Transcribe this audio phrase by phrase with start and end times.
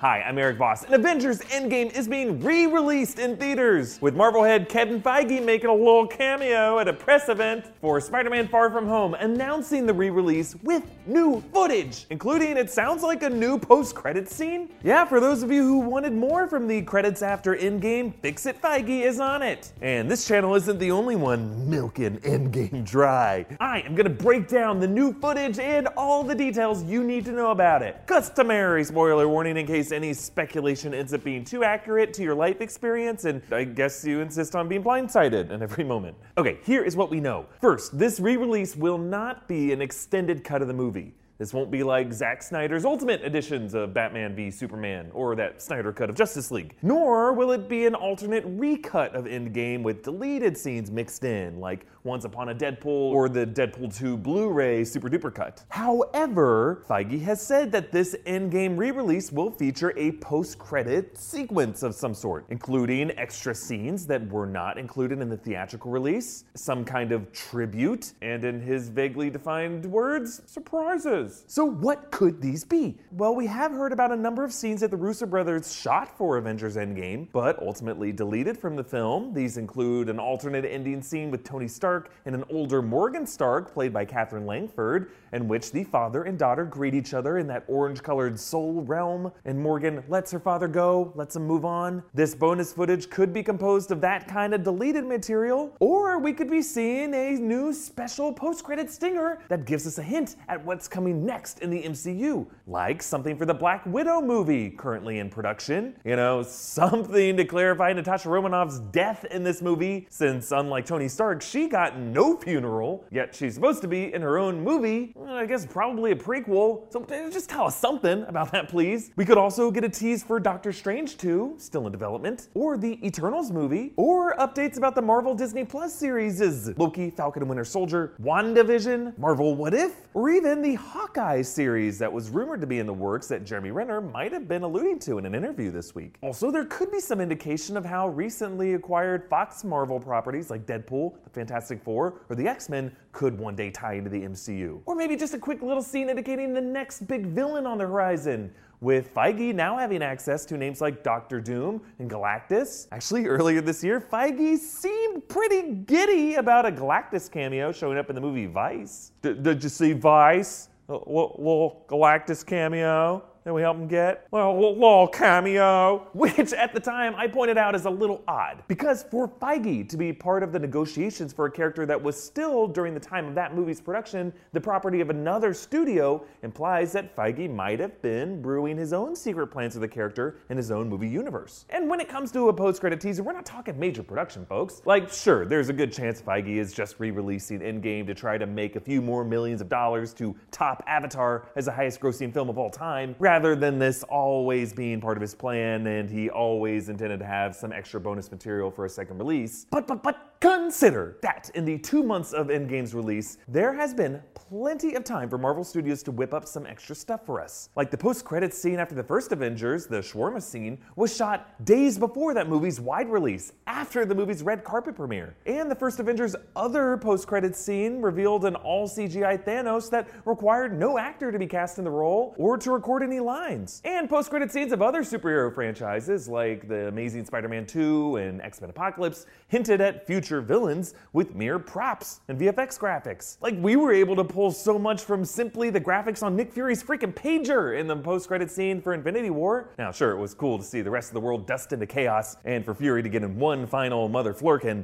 [0.00, 4.44] Hi, I'm Eric Voss, and Avengers Endgame is being re released in theaters, with Marvel
[4.44, 8.70] head Kevin Feige making a little cameo at a press event for Spider Man Far
[8.70, 13.58] From Home, announcing the re release with new footage, including it sounds like a new
[13.58, 14.68] post credits scene.
[14.84, 18.62] Yeah, for those of you who wanted more from the credits after Endgame, Fix It
[18.62, 19.72] Feige is on it.
[19.82, 23.44] And this channel isn't the only one milking Endgame dry.
[23.58, 27.32] I am gonna break down the new footage and all the details you need to
[27.32, 28.06] know about it.
[28.06, 32.60] Customary spoiler warning in case any speculation ends up being too accurate to your life
[32.60, 36.16] experience, and I guess you insist on being blindsided in every moment.
[36.36, 37.46] Okay, here is what we know.
[37.60, 41.14] First, this re release will not be an extended cut of the movie.
[41.38, 45.92] This won't be like Zack Snyder's Ultimate editions of Batman v Superman or that Snyder
[45.92, 46.74] cut of Justice League.
[46.82, 51.86] Nor will it be an alternate recut of Endgame with deleted scenes mixed in, like
[52.02, 55.64] Once Upon a Deadpool or the Deadpool 2 Blu ray Super Duper cut.
[55.68, 61.84] However, Feige has said that this Endgame re release will feature a post credit sequence
[61.84, 66.84] of some sort, including extra scenes that were not included in the theatrical release, some
[66.84, 71.27] kind of tribute, and in his vaguely defined words, surprises.
[71.46, 72.96] So, what could these be?
[73.12, 76.36] Well, we have heard about a number of scenes that the Russo brothers shot for
[76.36, 79.32] Avengers Endgame, but ultimately deleted from the film.
[79.32, 83.92] These include an alternate ending scene with Tony Stark and an older Morgan Stark, played
[83.92, 88.02] by Katherine Langford, in which the father and daughter greet each other in that orange
[88.02, 92.02] colored soul realm, and Morgan lets her father go, lets him move on.
[92.14, 96.50] This bonus footage could be composed of that kind of deleted material, or we could
[96.50, 100.88] be seeing a new special post credit stinger that gives us a hint at what's
[100.88, 105.94] coming next in the MCU, like something for the Black Widow movie currently in production.
[106.04, 111.42] You know, something to clarify Natasha Romanoff's death in this movie, since unlike Tony Stark,
[111.42, 115.14] she got no funeral, yet she's supposed to be in her own movie.
[115.26, 116.92] I guess probably a prequel.
[116.92, 119.10] So eh, just tell us something about that, please.
[119.16, 123.04] We could also get a tease for Doctor Strange 2, still in development, or the
[123.06, 126.38] Eternals movie, or updates about the Marvel Disney Plus series
[126.76, 130.74] Loki, Falcon and Winter Soldier, WandaVision, Marvel What If, or even the
[131.08, 134.46] Hawkeye series that was rumored to be in the works that Jeremy Renner might have
[134.46, 136.18] been alluding to in an interview this week.
[136.20, 141.14] Also, there could be some indication of how recently acquired Fox Marvel properties like Deadpool,
[141.24, 144.82] the Fantastic Four, or the X Men could one day tie into the MCU.
[144.84, 148.52] Or maybe just a quick little scene indicating the next big villain on the horizon.
[148.80, 152.86] With Feige now having access to names like Doctor Doom and Galactus.
[152.92, 158.14] Actually, earlier this year, Feige seemed pretty giddy about a Galactus cameo showing up in
[158.14, 159.12] the movie Vice.
[159.22, 160.68] Did you see Vice?
[160.88, 164.26] Little Galactus cameo that we help him get?
[164.30, 166.06] Well, a little cameo.
[166.12, 168.62] Which at the time I pointed out is a little odd.
[168.68, 172.68] Because for Feige to be part of the negotiations for a character that was still,
[172.68, 177.50] during the time of that movie's production, the property of another studio implies that Feige
[177.50, 181.08] might have been brewing his own secret plans for the character in his own movie
[181.08, 181.64] universe.
[181.70, 184.82] And when it comes to a post credit teaser, we're not talking major production, folks.
[184.84, 188.46] Like, sure, there's a good chance Feige is just re releasing Endgame to try to
[188.46, 192.50] make a few more millions of dollars to top Avatar as the highest grossing film
[192.50, 196.88] of all time, rather than this always being part of his plan and he always
[196.88, 199.66] intended to have some extra bonus material for a second release.
[199.70, 204.22] But, but, but, consider that in the two months of Endgame's release, there has been
[204.34, 207.70] plenty of time for Marvel Studios to whip up some extra stuff for us.
[207.74, 211.98] Like the post credits scene after the first Avengers, the shawarma scene, was shot days
[211.98, 215.34] before that movie's wide release, after the movie's red carpet premiere.
[215.46, 220.78] And the first Avengers' other post credits scene revealed an all CGI Thanos that required
[220.78, 223.82] no actor to be cast in the role or to record any lines.
[223.84, 228.40] And post credit scenes of other superhero franchises like the Amazing Spider Man 2 and
[228.42, 233.36] X Men Apocalypse hinted at future villains with mere props and VFX graphics.
[233.40, 236.82] Like we were able to pull so much from simply the graphics on Nick Fury's
[236.82, 239.70] freaking pager in the post credit scene for Infinity War.
[239.78, 242.36] Now, sure, it was cool to see the rest of the world dust into chaos
[242.44, 244.34] and for Fury to get in one final mother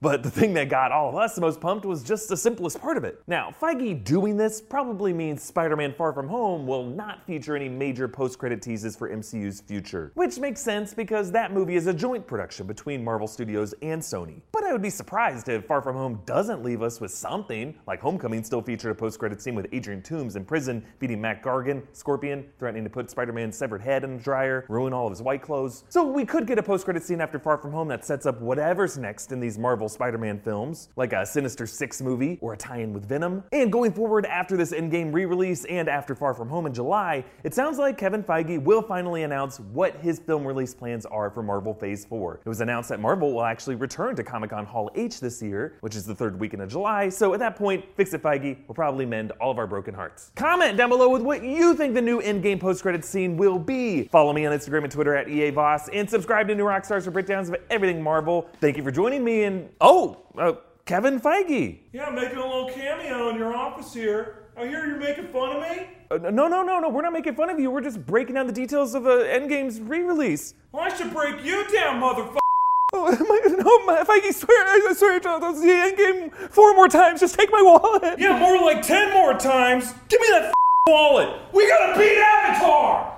[0.00, 2.80] but the thing that got all of us the most pumped was just the simplest
[2.80, 3.22] part of it.
[3.26, 7.68] Now, Feige doing this probably means Spider Man Far From Home will not feature any
[7.68, 11.94] major post credit teases for MCU's future, which makes sense because that movie is a
[11.94, 14.40] joint production between Marvel Studios and Sony.
[14.52, 18.00] But I would be surprised if Far From Home doesn't leave us with something, like
[18.00, 21.82] Homecoming still featured a post credit scene with Adrian Toomes in prison beating Mac Gargan,
[21.92, 25.20] Scorpion, threatening to put Spider Man's severed head in a dryer, ruin all of his
[25.20, 25.84] white clothes.
[25.90, 28.40] So we could get a post credit scene after Far From Home that sets up
[28.40, 32.56] whatever's next in these Marvel Spider Man films, like a Sinister Six movie or a
[32.56, 33.44] tie in with Venom.
[33.52, 37.22] And going forward after this Endgame re release and after Far From Home in July,
[37.44, 41.42] it sounds like Kevin Feige will finally announce what his film release plans are for
[41.42, 42.40] Marvel Phase 4.
[42.46, 45.42] It was announced that Marvel will actually return to Comic Con Hall H launch this
[45.42, 47.08] year, which is the third weekend of July.
[47.08, 50.30] So at that point, Fix It Feige will probably mend all of our broken hearts.
[50.36, 54.04] Comment down below with what you think the new Endgame post-credits scene will be.
[54.04, 57.10] Follow me on Instagram and Twitter at EA Voss, and subscribe to New Rockstars for
[57.10, 58.48] breakdowns of everything Marvel.
[58.60, 60.52] Thank you for joining me, and oh, uh,
[60.84, 61.78] Kevin Feige.
[61.92, 64.44] Yeah, I'm making a little cameo in your office here.
[64.56, 65.86] I hear you're making fun of me.
[66.10, 66.88] Uh, no, no, no, no.
[66.88, 67.70] We're not making fun of you.
[67.70, 70.54] We're just breaking down the details of the Endgame's re-release.
[70.72, 72.38] Well, I should break you down, motherfucker.
[72.92, 73.47] Oh, my, no,
[73.88, 77.20] if I swear, I swear, I'll see Endgame four more times.
[77.20, 78.18] Just take my wallet.
[78.18, 79.92] Yeah, more like ten more times.
[80.08, 80.52] Give me that
[80.86, 81.28] wallet.
[81.52, 83.14] We gotta beat Avatar.